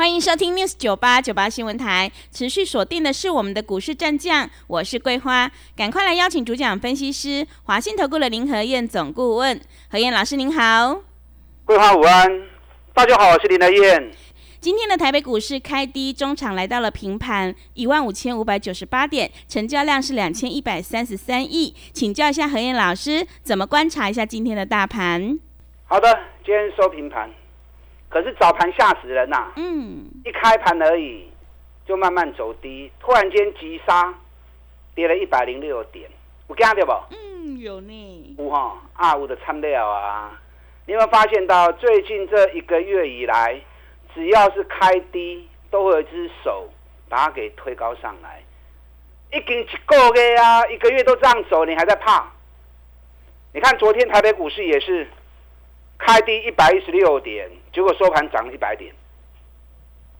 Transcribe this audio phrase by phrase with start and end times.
[0.00, 11.02] 欢迎收听 News 九八九八新闻台，持续锁定的是我们的股市战将，我是桂花，赶快来邀请主讲分析师华信投顾的林和燕总顾问，何燕老师您好，
[11.66, 12.48] 桂花午安，
[12.94, 14.10] 大家好，我是林和燕。
[14.58, 25.38] 今天的台北股市开低，中场来到了平盘一万五千五百九十八点，成交量是两千一百三十三亿，请教一下何燕老师，怎么观察一下今天的大盘？
[25.84, 26.08] 好的，
[26.42, 27.30] 今天收平盘。
[28.10, 29.52] 可是早盘吓死人呐！
[29.56, 31.30] 嗯，一开盘而已，
[31.86, 34.12] 就慢慢走低，突然间急杀，
[34.96, 36.10] 跌了一百零六点，
[36.48, 36.92] 有看到不？
[37.14, 38.34] 嗯，有呢。
[38.36, 40.36] 有哈，二五的参料啊！
[40.86, 43.60] 你有没有发现到最近这一个月以来，
[44.12, 46.68] 只要是开低，都会有一只手
[47.08, 48.42] 把它给推高上来。
[49.32, 52.28] 已经一个月啊，一个月都这样走，你还在怕？
[53.54, 55.06] 你看昨天台北股市也是。
[56.02, 58.92] 开低一百一十六点，结果收盘涨了一百点。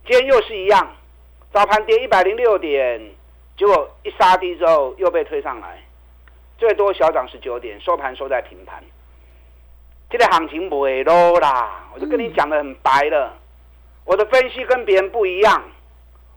[0.06, 0.88] 今天又是一样，
[1.52, 3.00] 早盘跌一百零六点，
[3.56, 5.82] 结果一杀低之后又被推上来，
[6.58, 8.82] 最多小涨十九点，收盘收在平盘。
[10.08, 13.36] 这个行情不会 low 啦，我就跟你讲的很白了。
[14.04, 15.62] 我的分析跟别人不一样，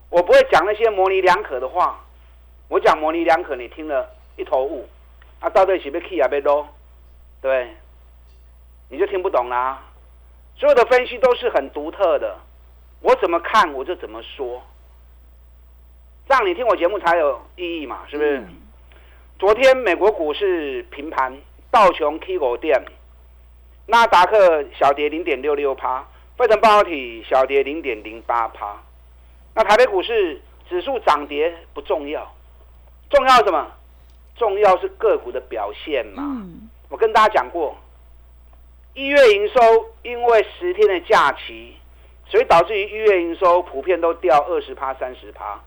[0.09, 2.00] 我不会讲那些模棱两可的话。
[2.70, 4.88] 我讲模棱两可，你听了一头雾。
[5.39, 6.66] 啊，到底是被 key 啊被 low，
[7.42, 7.70] 对。
[8.89, 9.81] 你就听不懂啦，
[10.55, 12.37] 所有的分析都是很独特的，
[13.01, 14.63] 我怎么看我就怎么说，
[16.27, 18.43] 这样你听我节目才有意义嘛，是不是？
[19.39, 21.35] 昨天美国股市平盘，
[21.69, 22.81] 道琼 K 五店，
[23.87, 28.81] 纳达克小跌零点六六趴，费城半导体小跌零点零八趴，
[29.53, 32.33] 那台北股市指数涨跌不重要，
[33.09, 33.67] 重要什么？
[34.36, 36.42] 重要是个股的表现嘛。
[36.89, 37.75] 我跟大家讲过。
[38.93, 41.76] 一月营收因为十天的假期，
[42.27, 45.59] 所以导致于一月营收普遍都掉二十趴、三十趴。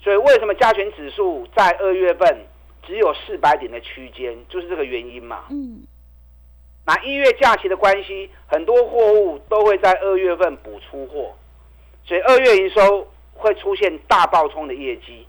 [0.00, 2.46] 所以为什么加权指数在二月份
[2.86, 5.44] 只有四百点的区间，就是这个原因嘛。
[5.50, 5.84] 嗯。
[6.84, 11.32] 那一月假期的关系，很多货物都会在二月份补出货，
[12.04, 15.26] 所以二月营收会出现大爆冲的业绩，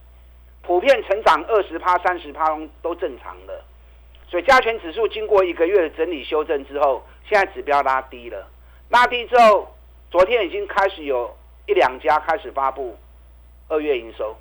[0.64, 2.46] 普遍成长二十趴、三十趴
[2.82, 3.64] 都正常的。
[4.34, 7.04] 所以加权指数经过一个月的整理修正之后。
[7.30, 8.48] 现在指标拉低了，
[8.90, 9.74] 拉低之后，
[10.12, 11.34] 昨天已经开始有
[11.68, 12.98] 一两家开始发布
[13.70, 14.36] 二月营收，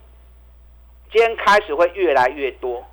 [1.13, 2.85] 今天开始会越来越多，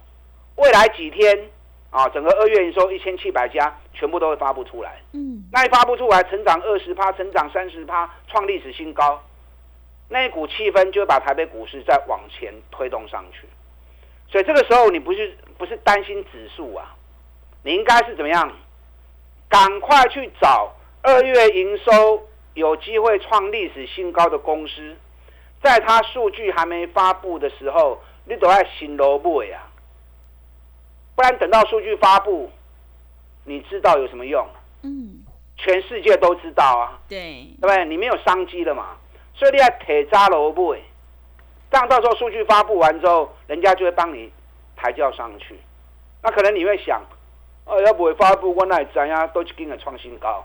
[0.58, 1.50] 未来几天
[1.90, 5.02] 啊，整个二月营收一千七百家全部都会发布出来。
[5.14, 9.20] 嗯，那一发布出来，成长二十趴，成长三十趴，创历史新高，
[10.08, 13.48] 那一股气氛就会把台北股市再往前推动上去。
[14.32, 16.96] 所以这个时候你不是不是担心指数啊，
[17.64, 18.52] 你应该是怎么样？
[19.50, 24.96] 赶快去找二月营收有机会创历史新高的公司，
[25.64, 29.64] 在它数据还没发布的时候，你都要新萝卜呀，
[31.16, 32.52] 不然等到数据发布，
[33.46, 34.48] 你知道有什么用？
[34.84, 35.26] 嗯，
[35.58, 37.86] 全世界都知道啊，对，对不对？
[37.86, 38.98] 你没有商机了嘛，
[39.34, 40.78] 所以你要铁渣萝卜，
[41.72, 44.32] 这样到时候数据发布完之后，人家就会帮你
[44.76, 45.60] 抬轿上去。
[46.22, 47.02] 那可能你会想。
[47.66, 50.44] 哦，要不会发布，我那怎样都去跟个创新高，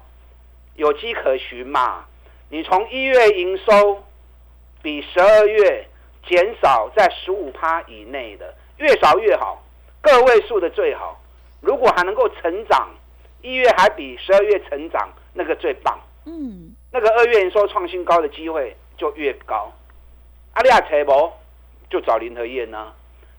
[0.75, 2.05] 有迹可循嘛？
[2.51, 4.05] 你从一月营收
[4.83, 5.89] 比十二月
[6.27, 9.65] 减少在十五趴以内的，越少越好，
[10.03, 11.19] 个位数的最好。
[11.63, 12.91] 如果还能够成长，
[13.41, 15.99] 一月还比十二月成长，那个最棒。
[16.27, 19.73] 嗯，那个二月营收创新高的机会就越高。
[20.55, 21.33] 阿利亚找无
[21.91, 22.93] 就找林和燕呢，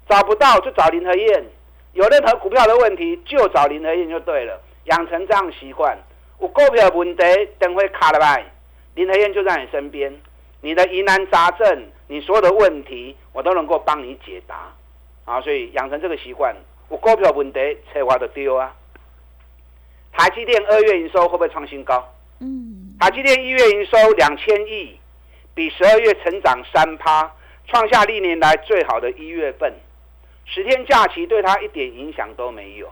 [0.07, 1.45] 找不到就找林和燕。
[1.93, 4.61] 有任何股票的问题，就找林和燕就对了。
[4.85, 5.97] 养成这样习惯，
[6.39, 7.23] 有股票问题
[7.57, 8.37] 等会卡了吧？
[8.95, 10.13] 林和燕就在你身边，
[10.61, 14.71] 你的疑难杂症，你所有的问题，我都能够帮你解答。
[15.23, 16.55] 啊，所以养成这个习惯，
[16.91, 17.59] 有股票问题，
[17.91, 18.75] 车花就丢啊。
[20.11, 22.07] 台积电二月营收会不会创新高？
[22.39, 22.95] 嗯。
[22.99, 24.97] 台积电一月营收两千亿，
[25.55, 27.33] 比十二月成长三趴，
[27.65, 29.73] 创下历年来最好的一月份。
[30.45, 32.91] 十天假期对他一点影响都没有。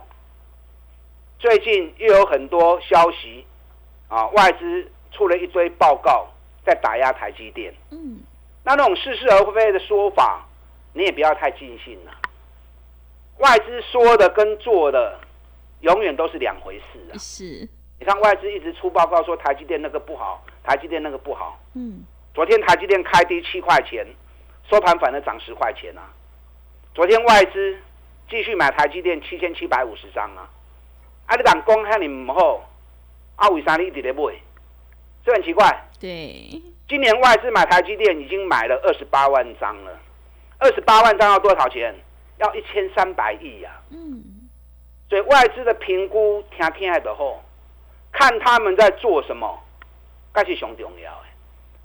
[1.38, 3.44] 最近又有很多消息，
[4.08, 6.26] 啊，外资出了一堆报告
[6.64, 7.72] 在打压台积电。
[7.90, 8.20] 嗯，
[8.64, 10.44] 那那种似是而非的说法，
[10.94, 12.12] 你也不要太尽信了。
[13.38, 15.20] 外资说的跟做的
[15.80, 17.18] 永远都是两回事啊。
[17.18, 17.68] 是，
[18.00, 21.60] 你看外资一直出报告说台积电那个不好，台积电那个不好。
[21.74, 22.02] 嗯，
[22.34, 24.04] 昨天台积电开低七块钱，
[24.68, 26.02] 收盘反而涨十块钱啊。
[26.92, 27.78] 昨天外资
[28.28, 30.50] 继续买台积电七千七百五十张啊。
[31.26, 32.68] 啊，你讲公向你唔好，
[33.36, 34.34] 啊，为啥你一直在买？
[35.24, 35.64] 这很奇怪。
[36.00, 39.96] 对，今年外资买台积电已经买了二十八万张了，
[40.58, 41.94] 二十八万张要多少钱？
[42.38, 44.20] 要一千三百亿呀、嗯，
[45.08, 47.40] 所以外资的评估听听的好，
[48.10, 49.62] 看他们在做什么，
[50.34, 51.23] 那是上重要的。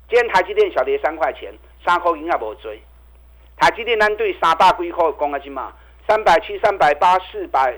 [0.10, 1.54] 今天台积电小跌三块钱，
[1.86, 2.82] 三块银也无追。
[3.58, 5.72] 台积电咱对三百几块讲啊，即嘛
[6.08, 7.78] 三百七、三百八、四百、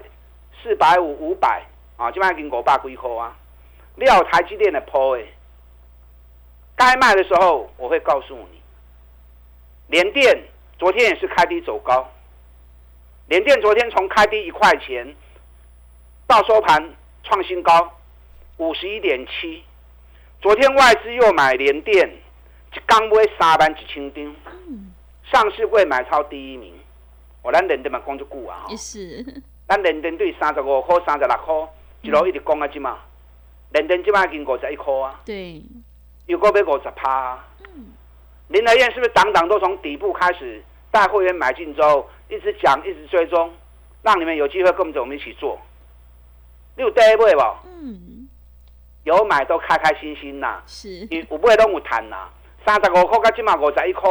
[0.64, 1.62] 四百五、五百
[1.98, 3.36] 啊，即摆已经五百几块啊。
[3.96, 5.24] 你要有台积电的铺的，
[6.78, 8.62] 该卖的时候我会告诉你。
[9.88, 10.42] 联电
[10.80, 12.10] 昨天也是开低走高，
[13.28, 15.14] 联电昨天从开低一块钱
[16.28, 17.92] 到收盘创新高
[18.56, 19.66] 五十一点七。
[20.42, 22.12] 昨天外资又买联电，
[22.88, 24.36] 刚买三万一千张，
[25.32, 26.74] 上市会买超第一名。
[27.44, 29.24] 我咱联电嘛讲足久啊，是，
[29.68, 31.70] 咱联电对三十五块、三十六块，
[32.02, 32.98] 一路一直讲啊，即嘛，
[33.72, 35.62] 联电即嘛已经五十一块啊，对，
[36.26, 37.48] 又过要五十趴啊。
[38.48, 43.54] 林德燕是不是档档都从底部开始带会员买进之后，一直讲一直追踪，
[44.02, 45.62] 让你们有机会跟我们我们一起做？
[46.76, 47.42] 你有第一买不？
[47.68, 48.11] 嗯，
[49.04, 52.30] 有买都开开心心呐、是，你有买拢有赚呐、
[52.66, 54.10] 三十五块到今嘛五十一块，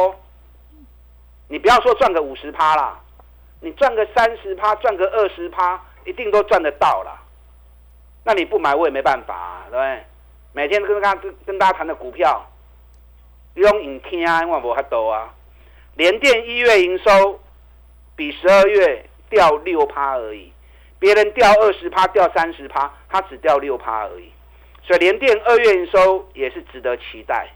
[1.47, 2.99] 你不要说赚个五十趴啦，
[3.61, 7.21] 你赚个三十趴，赚个二十趴，一定都赚得到啦。
[8.23, 10.03] 那你不买我也没办法、啊，对不对？
[10.53, 12.45] 每天跟大家跟跟大家谈的股票，
[13.55, 15.33] 你用影听啊，我无法度啊。
[15.95, 17.39] 联电一月营收
[18.15, 20.51] 比十二月掉六趴而已，
[20.99, 24.30] 别人掉二十趴，掉三十趴，他只掉六趴而已。
[24.83, 27.47] 所以联电二月营收也是值得期待。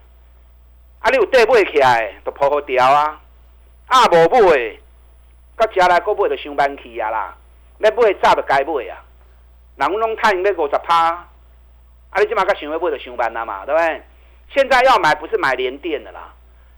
[1.00, 3.22] 啊，你有底买起来，都破好掉啊！
[3.88, 4.77] 啊，无买，
[5.56, 7.38] 到家来个买就上班去啊啦！
[7.80, 9.04] 要买早就该买啊！
[9.75, 11.27] 人拢趁要五十趴，
[12.10, 14.01] 啊，你即马甲想要买就上班啦嘛，对不对？
[14.50, 16.33] 现在要买不是买联电的啦，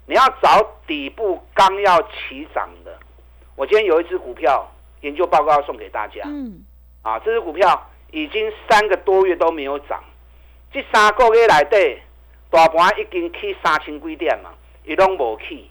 [0.06, 2.98] 你要找底部刚要起涨的。
[3.56, 4.70] 我今天有一只股票
[5.02, 6.22] 研究报告要送给大家。
[6.26, 6.66] 嗯，
[7.02, 10.04] 啊，这只股票已经三个多月都没有涨，
[10.72, 12.02] 这三个月内底，
[12.50, 14.52] 大盘已经起三千几点嘛，
[14.84, 15.70] 伊拢无起，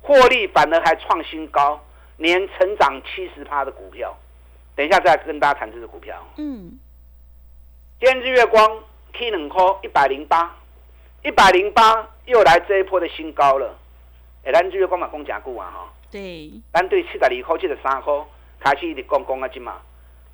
[0.00, 1.80] 获利反而还创新高，
[2.16, 4.16] 年成长七十趴的股票。
[4.76, 6.16] 等一下再跟大家谈这只股票。
[6.36, 6.78] 嗯，
[8.00, 8.82] 今天日月光
[9.12, 10.52] K 两块一百零八，
[11.22, 13.78] 一百零八又来这一波的新高了。
[14.44, 15.92] 哎，咱日月光嘛讲真久啊哈。
[16.10, 18.12] 对，咱对七十二块、七十三块
[18.58, 19.80] 开始一直讲讲啊，今嘛，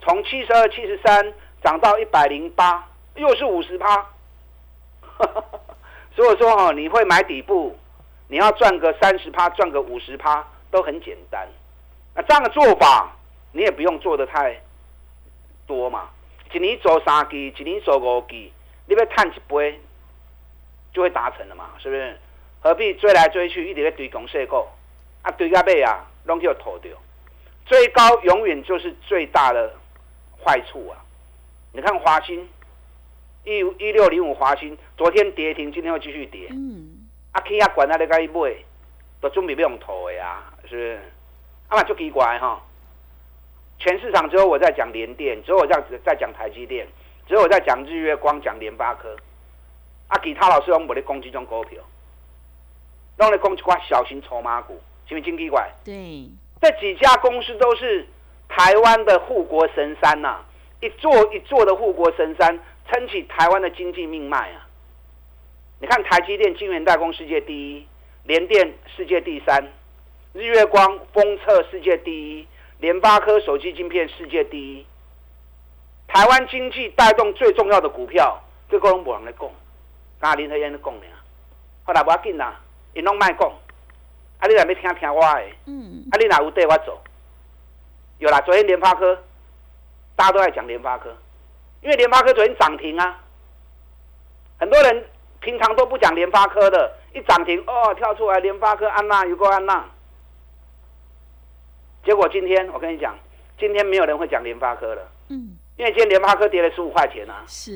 [0.01, 4.07] 从七十二、七十三涨到一百零八，又是五十趴。
[6.15, 7.79] 所以说哈、你会买底部，
[8.29, 11.49] 你要赚个三十趴、赚个五十趴都很简单。
[12.15, 13.13] 那这样的做法，
[13.53, 14.61] 你也不用做的太
[15.67, 16.09] 多嘛。
[16.53, 18.53] 一年做三季，一年做五季，
[18.87, 19.81] 你要探一杯，
[20.93, 22.19] 就会达成了嘛，是不是？
[22.61, 24.67] 何必追来追去，一直在追拱射股？
[25.23, 26.91] 啊，对到尾啊，拢叫投掉。
[27.67, 29.73] 最高永远就是最大的
[30.43, 30.99] 坏处啊！
[31.73, 32.49] 你看华兴
[33.45, 36.49] 一一六零五华兴，昨天跌停，今天又继续跌。
[36.51, 38.55] 嗯，啊，去遐管啊，你该买，
[39.21, 41.01] 都准备要用投的啊，是不是？
[41.69, 42.61] 啊嘛，就奇怪哈！
[43.79, 46.87] 全市场只有我在讲联电，只有我在在讲台积电，
[47.27, 49.17] 只有我在讲日月光，讲联发科。
[50.09, 51.81] 啊，其他老师拢无咧讲这种股票，
[53.19, 54.79] 拢咧讲一寡小型筹码股，
[55.09, 55.71] 是不是真奇怪？
[55.85, 56.29] 对，
[56.61, 58.07] 这几家公司都是
[58.49, 60.41] 台湾的护国神山呐、
[60.81, 64.67] 一座一座的护国神山，撑起台湾的经济命脉啊！
[65.81, 67.87] 你看台积电晶圆代工世界第一，
[68.25, 69.65] 联电世界第三，
[70.33, 72.47] 日月光封测世界第一，
[72.79, 74.87] 联发科手机晶片世界第一。
[76.07, 79.51] 台湾经济带动最重要的股票，这个拢无人来讲，
[80.19, 81.03] 刚才林和燕在讲呢。
[81.85, 82.61] 后来无要紧啦，
[82.95, 83.49] 因拢卖讲，
[84.39, 85.43] 啊，你若要听听我的。
[85.67, 87.01] 嗯，啊，你哪有对我走？
[88.19, 89.17] 有啦，昨天联发科，
[90.15, 91.17] 大家都在讲联发科，
[91.83, 93.19] 因为联发科昨天涨停啊。
[94.59, 95.05] 很多人
[95.41, 99.85] 平常都不讲联发科的，一涨停哦，跳出来联发科安娜有个安娜。
[102.05, 103.19] 结果今天我跟你讲，
[103.59, 107.43] 今天没有人会讲联发科了，嗯，因为今天联发科跌了十五块钱啊。
[107.47, 107.73] 是，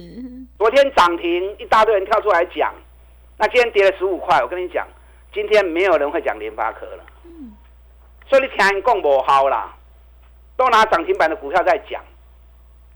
[0.59, 2.75] 昨天涨停，一大堆人跳出来讲，
[3.39, 4.87] 那今天跌了十五块，我跟你讲，
[5.33, 7.05] 今天没有人会讲联发科了。
[8.29, 9.75] 所以你听人讲无效啦。
[10.57, 12.03] 都拿涨停板的股票在讲，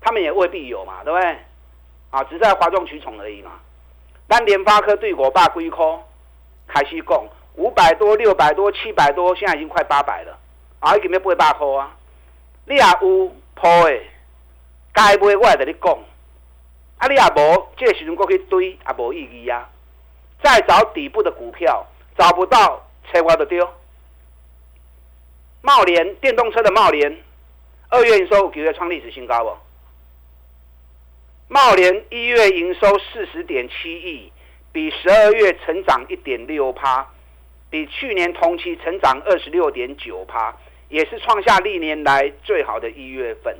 [0.01, 1.39] 他们也未必有嘛，对不对？
[2.11, 3.53] 啊，只是在哗众取宠而已嘛。
[4.27, 6.01] 但联发科对我爸龟科
[6.67, 7.25] 开始讲
[7.55, 10.39] 五百多、六百多、七百多，现在已经快八百了，
[10.81, 11.97] 啊，已经要八百块啊！
[12.67, 14.01] 你也有破的，
[14.93, 15.99] 该买我也跟你讲，
[16.99, 19.69] 啊，你也无，这个时阵过去堆也无意义啊。
[20.43, 21.85] 再找底部的股票，
[22.17, 23.69] 找不到，切我就丢。
[25.63, 27.25] 茂联电动车的茂联，
[27.89, 29.59] 二月营收九月创历史新高哦？
[31.51, 34.31] 茂联一月营收四十点七亿，
[34.71, 37.09] 比十二月成长一点六趴，
[37.71, 40.55] 比去年同期成长二十六点九趴，
[40.91, 43.57] 也是创下历年来最好的一月份。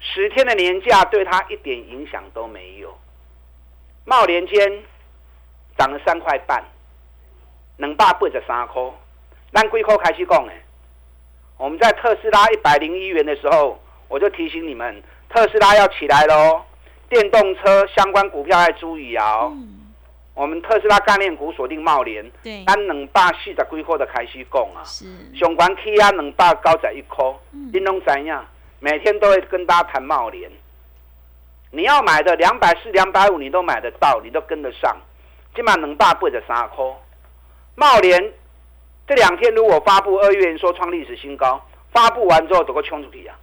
[0.00, 2.92] 十天的年假对他一点影响都没有。
[4.04, 4.82] 茂联间
[5.78, 6.64] 涨了三块半，
[7.76, 8.82] 两百八十三块，
[9.52, 10.60] 咱几块开始讲诶。
[11.56, 16.64] 我们在特斯拉一百零一元的时候，我就提醒你们，特斯拉要起来喽，
[17.12, 19.52] 电动车相关股票要注意啊。
[20.32, 25.04] 我们特斯拉概念股锁定茂联，对，咱两百四十几块的开始供啊，是，
[25.38, 27.22] 上关起啊两百九十一块，
[27.70, 28.34] 你拢知影，
[28.80, 30.50] 每天都会跟大家谈茂联。
[31.70, 34.96] 你要买的两百四、两百五，你都买得到，你都跟得上。
[35.54, 36.82] 今晚两百八十三块，
[37.74, 38.32] 茂联。
[39.06, 43.36] 这两天如果发布二月营收创历史新高，发布完之后怎个冲出去啊？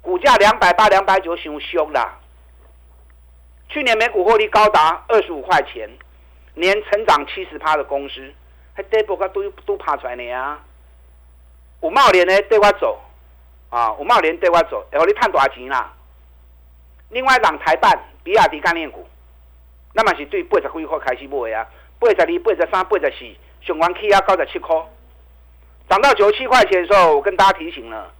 [0.00, 2.18] 股价两百八、两百九，太凶啦！
[3.72, 5.88] 去年每股获利高达二十五块钱，
[6.54, 8.30] 年成长七十趴的公司，
[8.74, 10.60] 还跌波个都都爬出来呢啊！
[11.80, 13.00] 五茂联呢对我走
[13.70, 15.90] 啊，五茂联对我走，然后你赚多少钱啦？
[17.08, 19.08] 另外两台半比亚迪概念股，
[19.94, 21.66] 那么是对八十几块开始买啊，
[21.98, 23.36] 八十二、八十三、八十四。
[23.66, 24.76] 上完 K 压高在七块，
[25.88, 28.12] 涨到九十七块钱的时候，我跟大家提醒了，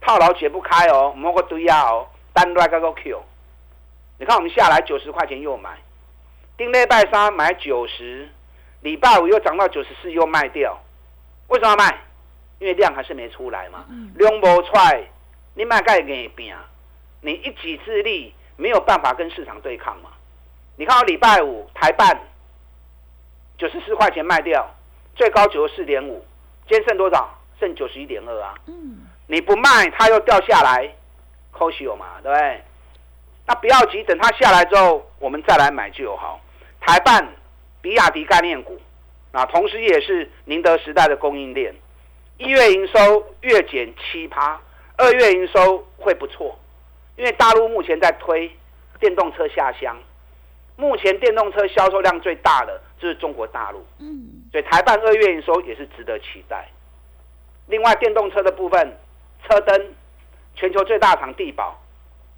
[0.00, 3.22] 套牢解不开哦，摸个堆啊哦，单来个个 Q。
[4.18, 5.78] 你看我们下来九十块钱又买，
[6.56, 8.28] 丁内拜三买九十，
[8.82, 10.78] 礼拜五又涨到九十四又卖掉，
[11.48, 11.98] 为什么要卖？
[12.58, 15.02] 因为量还是没出来嘛，量不出来，
[15.54, 16.56] 你卖该给变，
[17.20, 20.10] 你一己之力没有办法跟市场对抗嘛。
[20.76, 22.20] 你看我礼拜五台半。
[23.56, 24.72] 九十四块钱卖掉，
[25.16, 26.24] 最高九十四点五，
[26.68, 27.28] 今天剩多少？
[27.58, 28.54] 剩九十一点二啊！
[28.66, 30.88] 嗯，你不卖，它又掉下来，
[31.50, 32.20] 扣息有嘛？
[32.22, 32.62] 对不对？
[33.48, 36.38] 那不要急，等它下来之后，我们再来买就好。
[36.80, 37.26] 台办、
[37.80, 38.78] 比亚迪概念股，
[39.32, 41.74] 那同时也是宁德时代的供应链。
[42.36, 44.60] 一月营收月减七趴，
[44.98, 46.58] 二月营收会不错，
[47.16, 48.50] 因为大陆目前在推
[49.00, 49.96] 电动车下乡。
[50.76, 56.68] 目前电动车销售量最大的就是中国大陆，嗯，所以台办二月营收也是值得期待。
[57.66, 58.96] 另外，电动车的部分，
[59.48, 59.94] 车灯，
[60.54, 61.76] 全球最大厂地保，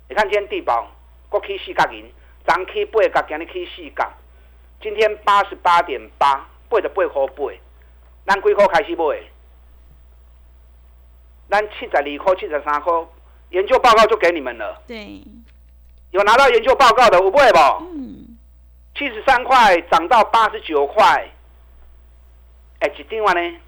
[0.08, 0.88] 你看今天地保
[1.30, 2.12] 国 K 四角银，
[2.44, 4.12] 昨起八角，今日起四角，
[4.82, 7.54] 今天八十八点八，八十八块八，
[8.26, 9.22] 咱几块开始买？
[11.48, 12.92] 咱七十二块、七十三块，
[13.50, 14.82] 研究报告就给你们了。
[14.88, 15.22] 对，
[16.10, 17.58] 有拿到研究报告的，有买不？
[17.94, 18.36] 嗯。
[18.96, 21.30] 七十三块涨到八十九块，
[22.80, 23.60] 哎，一张呢？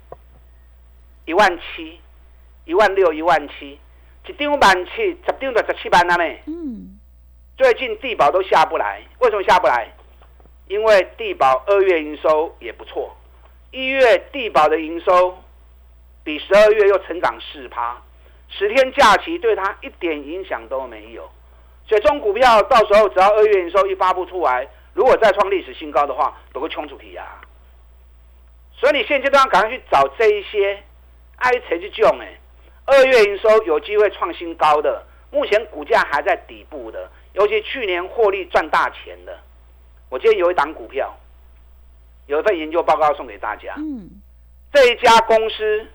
[1.25, 2.00] 一万七，
[2.64, 3.78] 一万六，一万七，
[4.26, 6.25] 一张万七，十张就十七万了呢。
[6.47, 6.82] 嗯。
[7.56, 9.88] 最近地保都下不来，为什么下不来？
[10.68, 13.14] 因为地保二月营收也不错，
[13.71, 15.37] 一月地保的营收
[16.25, 18.00] 比十二月又成长四趴，
[18.49, 21.30] 十天假期对它一点影响都没有。
[21.87, 24.68] 所以中股票到时候只要二月营收一发布出来。
[24.94, 27.40] 如果再创历史新高的话，都会冲出去啊！
[28.75, 30.82] 所以你现阶段赶快去找这一些
[31.37, 32.38] 爱才去种哎，
[32.85, 39.39] 二月营收有机会创新高的，目前股价还在底部的，尤其去年获利赚大钱的。
[40.09, 41.15] 我今天有一档股票，
[42.27, 43.75] 有一份研究报告送给大家。
[43.79, 44.11] 嗯，
[44.73, 45.87] 这一家公司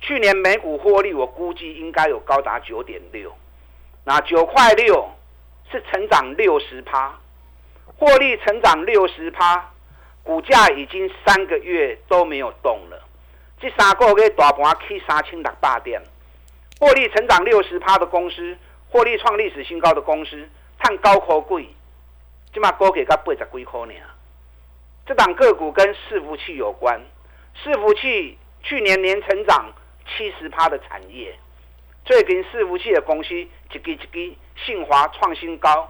[0.00, 3.34] 去年每股获利，我估计应该有高达九点六，
[4.04, 5.08] 那九块六
[5.70, 7.18] 是成长六十趴。
[7.98, 9.72] 获利成长六十趴，
[10.22, 13.02] 股价已经三个月都没有动了。
[13.58, 16.02] 这三个月大盘去三千六百点，
[16.78, 18.54] 获利成长六十趴的公司，
[18.90, 20.46] 获利创历史新高的公司，
[20.98, 21.68] 高科贵，
[22.52, 23.94] 起码高给个八十几块呢。
[25.06, 27.00] 这档个股跟伺服器有关，
[27.62, 29.72] 伺服器去年年成长
[30.04, 31.32] 七十趴的产业，
[32.04, 35.88] 最近伺服器的公司一支一支，信华创新高。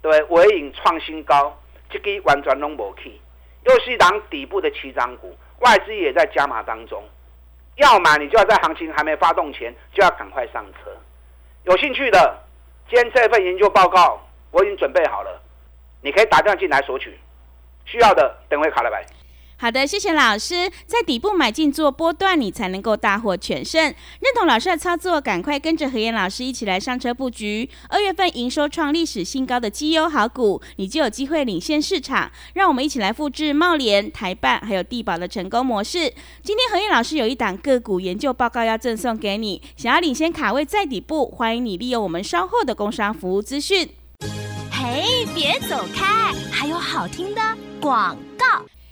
[0.00, 1.56] 对，尾影创新高，
[1.90, 3.20] 这个完全拢无去，
[3.64, 7.02] 又是一档底部的七张股，外资也在加码当中。
[7.76, 10.90] 要买，你就要在行情还没发动前就要赶快上车。
[11.64, 12.38] 有兴趣的，
[12.88, 14.20] 今天这份研究报告
[14.52, 15.42] 我已经准备好了，
[16.02, 17.18] 你可以打电话进来索取。
[17.84, 19.04] 需要的等会卡了白。
[19.56, 20.68] 好的，谢谢老师。
[20.86, 23.82] 在底部买进做波段，你才能够大获全胜。
[23.84, 27.70] 认同老师的操作，赶快跟着何燕老师一起来上车布局。
[27.88, 32.30] 二月份营收创历史新高的绩优好股，你就有机会领先市场。
[32.54, 36.12] 让我们一起来复制茂联、台办还有地保的成功模式。
[36.42, 43.88] 今天何燕老师有一档个股研究报告要赠送给你，想要领先卡位在底部，欢迎你利用我们稍后的工商服务资讯。
[44.84, 47.40] 嘿，别走开，还有好听的
[47.80, 48.44] 广告。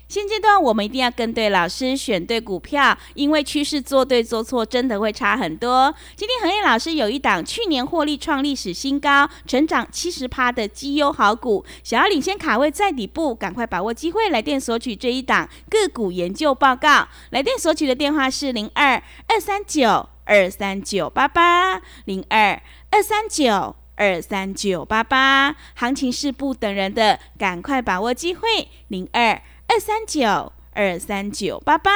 [0.07, 5.93] 现阶段我们一定要跟对老师，选对股票，因为趋势做对做错真的会差很多。
[6.15, 17.09] 今天恒业老师有一档去年获利创历史新高、成长七十趴的绩优好股，想要领先卡位在底部，赶快把握机会来电索取这一档个股研究报告。
[17.31, 25.55] 来电索取的电话是零二二三九二三九八八零二二三九二三九八八。
[25.75, 28.49] 行情是不等人的，赶快把握机会
[28.89, 29.43] 零二。
[29.69, 31.91] 二三九二三九八八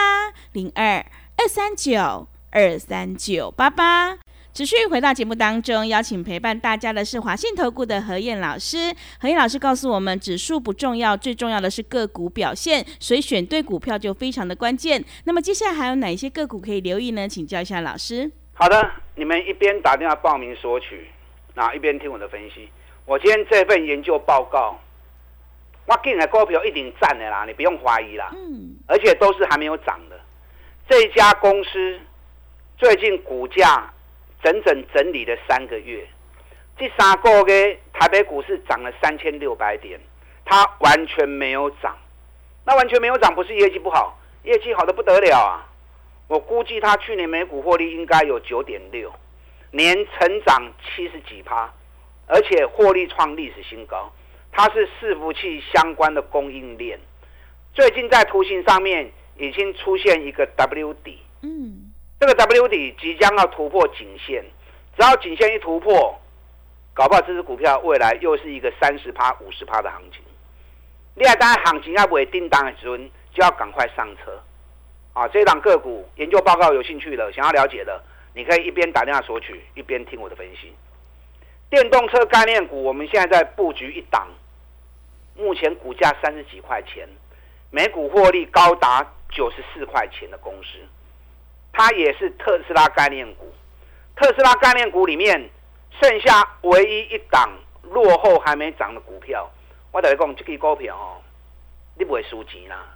[0.52, 1.04] 零二
[1.38, 4.16] 二三九二三九八八，
[4.52, 8.94] 持续回到节目当中，邀请陪伴大家的是华信投顾的何燕老师。
[9.18, 15.04] 何燕老师告诉我们，指数不重要，最重要的是个股表现，所以选对股票就非常的关键。
[15.24, 17.28] 那么接下来还有哪一些个股可以留意呢？
[17.28, 18.30] 请教一下老师。
[18.52, 21.08] 好的，你们一边打电话报名索取，
[21.54, 22.68] 那一边听我的分析。
[23.06, 24.78] 我今天这份研究报告。
[25.86, 28.30] 我进的股票一定赚的啦，你不用怀疑啦。
[28.32, 30.18] 嗯，而且都是还没有涨的。
[30.88, 32.00] 这家公司
[32.78, 33.92] 最近股价
[34.42, 36.08] 整整整理了三个月，
[36.78, 40.00] 这三个月台北股市涨了三千六百点，
[40.46, 41.94] 它完全没有涨。
[42.64, 45.68] 那完全没有涨，不是业绩不好，业绩好的不得了啊！
[46.28, 49.12] 我估计它去年每股获利应该有九点六，
[49.74, 51.68] 年成长七十几趴，
[52.28, 54.12] 而且获利创历史新高。
[54.52, 56.96] 它是伺服器相关的供应链，
[57.72, 64.44] 最近在图形上面已经出现一个 W 底，嗯，这个 W 底即将要突破颈线，
[64.96, 66.16] 只要颈线一突破，
[66.92, 70.22] 搞不好这只股票未来又是一个三十趴、五十趴的行情。
[71.16, 74.40] 另外，当然行情要不会定档的时候，就要赶快上车
[75.14, 75.26] 啊！
[75.26, 78.00] 这档个股研究报告有兴趣的、想要了解的，
[78.34, 80.72] 你可以一边打电话索取，一边听我的分析。
[81.70, 84.28] 电动车概念股，我们现在在布局一档。
[85.36, 87.08] 目前股价三十几块钱，
[87.70, 90.78] 每股获利高达九十四块钱的公司，
[91.72, 93.52] 它也是特斯拉概念股。
[94.14, 95.50] 特斯拉概念股里面，
[96.00, 97.50] 剩下唯一一档
[97.82, 99.50] 落后还没涨的股票，
[99.90, 101.18] 我等于讲这个股票哦，
[101.98, 102.86] 你不会输钱啦。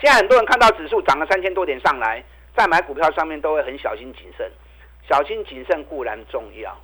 [0.00, 2.24] 现在很多人看到指数涨了三千多点上来，
[2.56, 4.50] 在买股票上面都会很小心谨慎。
[5.08, 6.78] 小心谨慎固然重要，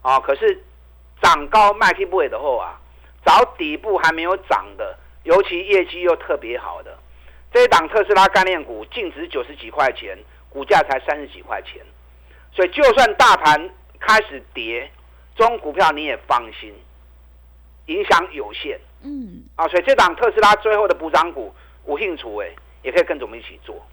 [0.00, 0.62] 啊，可是
[1.20, 2.80] 涨高卖去不会的后啊。
[3.26, 6.96] 找底部还没有涨的，尤其业绩又特别好的，
[7.52, 10.16] 这一档特斯拉概念股净值九十几块钱，
[10.48, 11.84] 股价才三十几块钱，
[12.52, 13.68] 所以就算大盘
[13.98, 14.88] 开始跌，
[15.34, 16.72] 中股票你也放心，
[17.86, 18.78] 影响有限。
[19.02, 21.52] 嗯，啊，所以这档特斯拉最后的补涨股，
[21.84, 23.84] 无兴趣哎，也可以跟着我们一起做。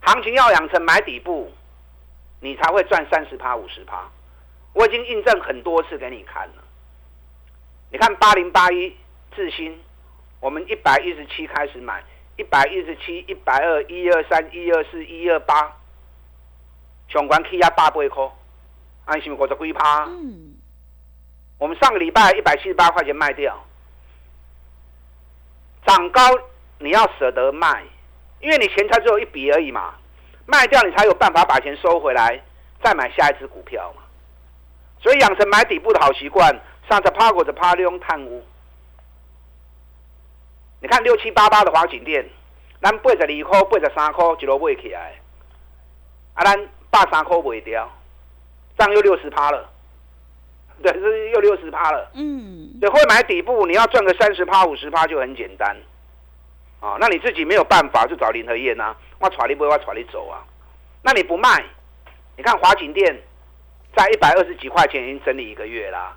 [0.00, 1.52] 行情要养成买底部，
[2.40, 4.08] 你才会赚三十趴五十趴。
[4.72, 6.64] 我已经印证很多次给你看了。
[7.90, 8.96] 你看八零八一
[9.34, 9.78] 智新，
[10.40, 12.02] 我们一百一十七开始买，
[12.36, 15.76] 一百一十七、一百二、一二三、一二四、一二八，
[17.08, 18.30] 上关起压八倍块，
[19.06, 20.04] 安心过十几趴。
[20.04, 20.54] 嗯，
[21.58, 23.58] 我们上个礼拜一百七十八块钱卖掉，
[25.86, 26.20] 涨高
[26.78, 27.84] 你要舍得卖，
[28.40, 29.94] 因为你钱才只有一笔而已嘛，
[30.46, 32.42] 卖掉你才有办法把钱收回来，
[32.82, 34.02] 再买下一只股票嘛。
[35.00, 36.58] 所以养成买底部的好习惯。
[36.88, 38.42] 上次趴过着趴利用贪污，
[40.80, 42.26] 你看六七八八的华景店，
[42.80, 45.20] 咱八十二块、八十三块一路买起来，
[46.32, 47.92] 啊，咱八三块卖掉，
[48.78, 49.68] 涨又六十趴了，
[50.82, 52.10] 对，是又六十趴了。
[52.14, 55.76] 嗯，所以会买底部，你要赚个三十趴、五十趴就很简单，
[56.80, 60.44] 啊，那你自己没有办法就找林和燕啊，我揣你不，我揣你走啊，
[61.02, 61.64] 那你不卖，
[62.36, 63.20] 你看华景店
[63.96, 66.16] 在一百二十几块钱已经整理一个月啦。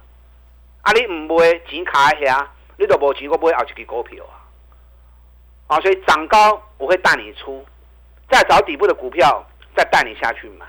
[0.84, 0.92] 啊！
[0.94, 2.44] 你唔买钱卡喺遐，
[2.78, 4.34] 你都无钱，我买后一支股票啊！
[5.68, 7.64] 啊，所以涨高我会带你出，
[8.28, 9.46] 再找底部的股票
[9.76, 10.66] 再带你下去买。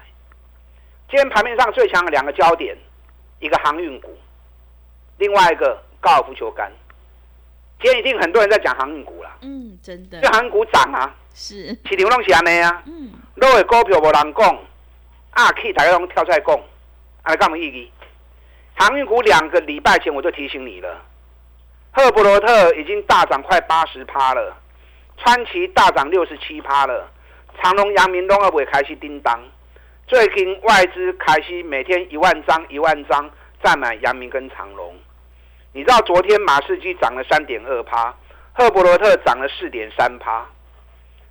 [1.09, 2.77] 今天盘面上最强的两个焦点，
[3.41, 4.15] 一个航运股，
[5.17, 6.71] 另外一个高尔夫球杆。
[7.83, 9.37] 今天一定很多人在讲航运股啦。
[9.41, 10.21] 嗯，真的。
[10.21, 12.83] 这航运股涨啊，是市场拢是安尼啊。
[12.87, 13.11] 嗯。
[13.35, 14.59] 落的股票无人讲，
[15.33, 16.61] 啊，去大家拢跳出来讲，
[17.23, 17.91] 啊，干嘛意义？
[18.75, 21.03] 航运股两个礼拜前我就提醒你了，
[21.91, 24.57] 赫伯罗特已经大涨快八十趴了，
[25.19, 27.11] 川崎大涨六十七趴了，
[27.61, 29.43] 长隆、阳明都要会开始叮当。
[30.07, 33.29] 最近外资开始每天一万张一万张
[33.63, 34.95] 再买阳明跟长隆。
[35.75, 38.15] 你知道昨天马士基涨了三点二趴，
[38.53, 40.47] 赫伯罗特涨了四点三趴，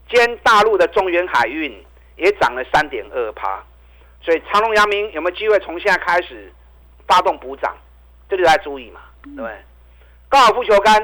[0.09, 1.71] 今天大陆的中原海运
[2.15, 3.63] 也涨了三点二趴，
[4.19, 6.51] 所以长隆、阳明有没有机会从现在开始
[7.07, 7.77] 发动补涨？
[8.27, 9.55] 这就来注意嘛，对不对？
[10.27, 10.99] 高尔夫球杆，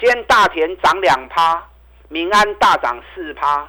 [0.00, 1.64] 今天大田涨两趴，
[2.08, 3.68] 民安大涨四趴，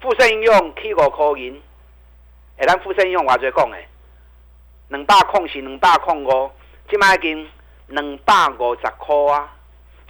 [0.00, 1.62] 富盛应用 K 五块银，
[2.56, 3.86] 哎，咱富盛应用话最讲诶，
[4.88, 6.50] 两百空是两百空五，
[6.90, 7.48] 即卖经。
[7.92, 9.52] 两百五十块啊，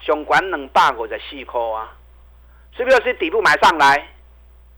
[0.00, 1.92] 上管两百五十四块啊，
[2.76, 4.08] 是不是底部买上来，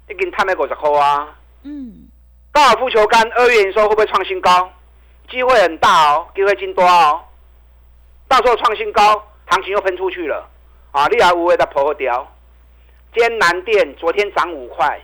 [0.09, 1.37] 已经探了五十块啊？
[1.65, 2.09] 嗯。
[2.51, 4.73] 高尔夫球杆二月营收会不会创新高？
[5.29, 7.23] 机会很大哦，机会真多哦。
[8.27, 10.49] 到时候创新高，行情又喷出去了
[10.93, 11.07] 啊！
[11.09, 12.27] 你还无谓的破掉。
[13.13, 14.99] 今天南电昨天涨五块，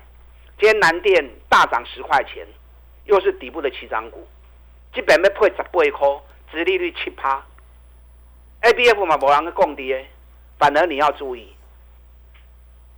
[0.58, 2.46] 今天南电大涨十块钱，
[3.04, 4.26] 又是底部的起涨股，
[4.94, 6.08] 基本要配十八块，
[6.50, 7.44] 殖利率七趴。
[8.60, 10.06] A B F 嘛，无人去共跌，
[10.58, 11.54] 反而你要注意。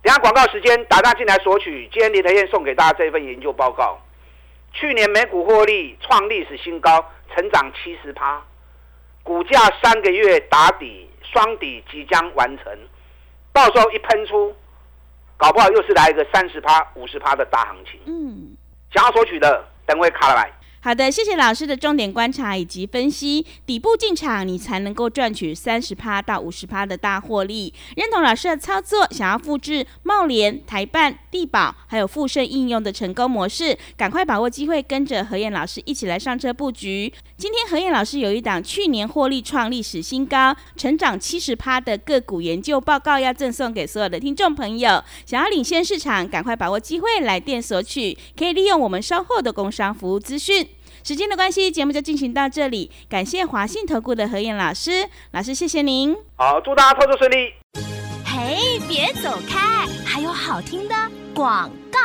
[0.01, 1.87] 等下广告时间，打电进来索取。
[1.91, 3.97] 今天林德燕送给大家这份研究报告。
[4.73, 8.43] 去年美股获利创历史新高，成长七十趴，
[9.23, 12.77] 股价三个月打底，双底即将完成。
[13.53, 14.53] 到时候一喷出，
[15.37, 18.01] 搞不好又是来一个三十趴、五十趴的大行情。
[18.05, 18.57] 嗯，
[18.91, 20.51] 想要索取的，等会卡来。
[20.85, 23.45] 好的，谢谢老师的重点观察以及分析。
[23.65, 27.73] 底部进场，你才能够赚取三十趴到五十趴的大获利。
[27.95, 37.13] 认同老师的操作，想要复制茂联、台办、地保还有富盛应用的成功模式，赶快把握机会，跟着何燕老师一起来上车布局。
[37.37, 45.01] 今天何燕老师有一档去年获利创历史新高、成长七十趴的个股研究报告，要赠送给所有的听众朋友。
[45.25, 50.67] 想要领先市场，赶快把握机会来电索取，可以利用我们稍后的工商服务资讯。
[51.03, 52.89] 时间的关系，节目就进行到这里。
[53.09, 56.15] 感谢华信投顾的何燕老师，老师谢谢您。
[56.37, 57.53] 好，祝大家操作顺利。
[58.25, 60.95] 嘿，别走开，还有好听的
[61.35, 61.99] 广告。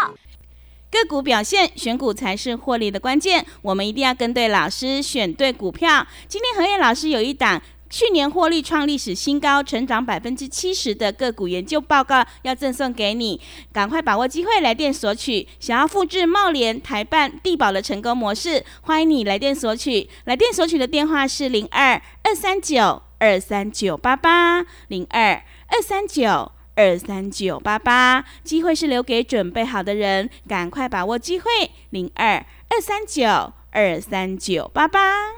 [0.90, 3.46] 个股表现，选股才是获利的关键。
[3.62, 6.04] 我们一定要跟对老师，选对股票。
[6.26, 7.62] 今天何燕老师有一档。
[7.90, 13.40] 去年获利创历史新高，成长百分之七十的个股研究报告要赠送给你，
[13.72, 15.48] 赶快把握机会来电索取。
[15.58, 20.08] 想要复制茂联、台办、地保的成功模式，欢迎你来电索取。
[20.24, 28.24] 来电索取的电话是零二二三九二三九八八零二二三九二三九八八。
[28.44, 31.48] 机会是留给准备好的人，赶快把握机会。
[31.90, 35.37] 零二二三九二三九八八。